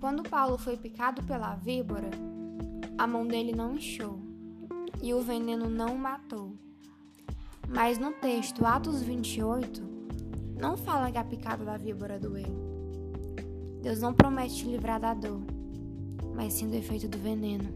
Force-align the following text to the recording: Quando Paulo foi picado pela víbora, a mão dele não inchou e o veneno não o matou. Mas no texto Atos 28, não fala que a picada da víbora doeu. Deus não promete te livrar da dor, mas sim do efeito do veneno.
Quando 0.00 0.22
Paulo 0.22 0.56
foi 0.56 0.78
picado 0.78 1.22
pela 1.24 1.54
víbora, 1.54 2.08
a 2.96 3.06
mão 3.06 3.26
dele 3.26 3.52
não 3.52 3.74
inchou 3.74 4.18
e 5.02 5.12
o 5.12 5.20
veneno 5.20 5.68
não 5.68 5.94
o 5.94 5.98
matou. 5.98 6.56
Mas 7.68 7.98
no 7.98 8.10
texto 8.12 8.64
Atos 8.64 9.02
28, 9.02 9.82
não 10.58 10.74
fala 10.78 11.12
que 11.12 11.18
a 11.18 11.24
picada 11.24 11.66
da 11.66 11.76
víbora 11.76 12.18
doeu. 12.18 12.48
Deus 13.82 14.00
não 14.00 14.14
promete 14.14 14.56
te 14.56 14.64
livrar 14.64 14.98
da 14.98 15.12
dor, 15.12 15.42
mas 16.34 16.54
sim 16.54 16.70
do 16.70 16.76
efeito 16.76 17.06
do 17.06 17.18
veneno. 17.18 17.70